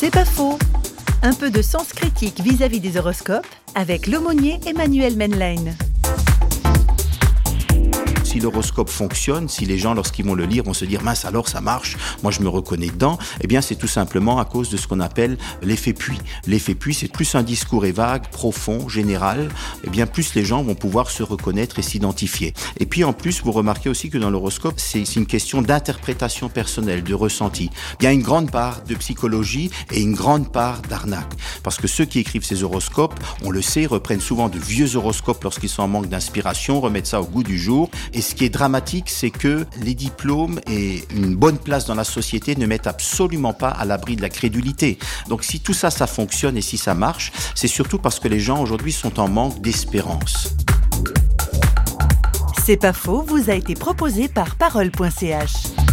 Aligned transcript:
C'est 0.00 0.12
pas 0.12 0.24
faux. 0.24 0.56
Un 1.24 1.32
peu 1.32 1.50
de 1.50 1.60
sens 1.60 1.92
critique 1.92 2.40
vis-à-vis 2.40 2.78
des 2.78 2.98
horoscopes 2.98 3.48
avec 3.74 4.06
l'aumônier 4.06 4.60
Emmanuel 4.64 5.16
Menlein 5.16 5.74
si 8.28 8.40
l'horoscope 8.40 8.90
fonctionne, 8.90 9.48
si 9.48 9.64
les 9.64 9.78
gens, 9.78 9.94
lorsqu'ils 9.94 10.26
vont 10.26 10.34
le 10.34 10.44
lire, 10.44 10.64
vont 10.64 10.74
se 10.74 10.84
dire 10.84 11.02
mince 11.02 11.24
alors 11.24 11.48
ça 11.48 11.62
marche, 11.62 11.96
moi 12.22 12.30
je 12.30 12.40
me 12.42 12.48
reconnais 12.50 12.88
dedans, 12.88 13.18
eh 13.40 13.46
bien 13.46 13.62
c'est 13.62 13.76
tout 13.76 13.88
simplement 13.88 14.38
à 14.38 14.44
cause 14.44 14.68
de 14.68 14.76
ce 14.76 14.86
qu'on 14.86 15.00
appelle 15.00 15.38
l'effet 15.62 15.94
puits. 15.94 16.18
L'effet 16.46 16.74
puits, 16.74 16.92
c'est 16.92 17.10
plus 17.10 17.34
un 17.34 17.42
discours 17.42 17.86
est 17.86 17.92
vague, 17.92 18.28
profond, 18.28 18.86
général, 18.86 19.48
eh 19.82 19.88
bien 19.88 20.06
plus 20.06 20.34
les 20.34 20.44
gens 20.44 20.62
vont 20.62 20.74
pouvoir 20.74 21.10
se 21.10 21.22
reconnaître 21.22 21.78
et 21.78 21.82
s'identifier. 21.82 22.52
Et 22.78 22.84
puis 22.84 23.02
en 23.02 23.14
plus, 23.14 23.42
vous 23.42 23.52
remarquez 23.52 23.88
aussi 23.88 24.10
que 24.10 24.18
dans 24.18 24.28
l'horoscope, 24.28 24.74
c'est 24.76 25.16
une 25.16 25.26
question 25.26 25.62
d'interprétation 25.62 26.50
personnelle, 26.50 27.02
de 27.02 27.14
ressenti. 27.14 27.70
Il 28.00 28.04
y 28.04 28.06
a 28.06 28.12
une 28.12 28.22
grande 28.22 28.50
part 28.50 28.82
de 28.84 28.94
psychologie 28.94 29.70
et 29.90 30.02
une 30.02 30.14
grande 30.14 30.52
part 30.52 30.82
d'arnaque. 30.82 31.32
Parce 31.62 31.76
que 31.76 31.86
ceux 31.86 32.04
qui 32.04 32.18
écrivent 32.18 32.44
ces 32.44 32.62
horoscopes, 32.62 33.18
on 33.44 33.50
le 33.50 33.62
sait, 33.62 33.86
reprennent 33.86 34.20
souvent 34.20 34.48
de 34.48 34.58
vieux 34.58 34.96
horoscopes 34.96 35.42
lorsqu'ils 35.44 35.68
sont 35.68 35.82
en 35.82 35.88
manque 35.88 36.08
d'inspiration, 36.08 36.80
remettent 36.80 37.06
ça 37.06 37.20
au 37.20 37.26
goût 37.26 37.42
du 37.42 37.58
jour 37.58 37.90
et 38.12 38.22
ce 38.22 38.34
qui 38.34 38.44
est 38.44 38.50
dramatique, 38.50 39.10
c'est 39.10 39.30
que 39.30 39.66
les 39.80 39.94
diplômes 39.94 40.60
et 40.70 41.04
une 41.14 41.34
bonne 41.34 41.58
place 41.58 41.86
dans 41.86 41.94
la 41.94 42.04
société 42.04 42.56
ne 42.56 42.66
mettent 42.66 42.86
absolument 42.86 43.52
pas 43.52 43.68
à 43.68 43.84
l'abri 43.84 44.16
de 44.16 44.22
la 44.22 44.28
crédulité. 44.28 44.98
Donc 45.28 45.44
si 45.44 45.60
tout 45.60 45.74
ça, 45.74 45.90
ça 45.90 46.06
fonctionne 46.06 46.56
et 46.56 46.62
si 46.62 46.78
ça 46.78 46.94
marche, 46.94 47.32
c'est 47.54 47.68
surtout 47.68 47.98
parce 47.98 48.20
que 48.20 48.28
les 48.28 48.40
gens 48.40 48.60
aujourd'hui 48.60 48.92
sont 48.92 49.20
en 49.20 49.28
manque 49.28 49.60
d'espérance. 49.60 50.54
C'est 52.64 52.76
pas 52.76 52.92
faux, 52.92 53.22
vous 53.22 53.48
a 53.50 53.54
été 53.54 53.74
proposé 53.74 54.28
par 54.28 54.56
parole.ch. 54.56 55.87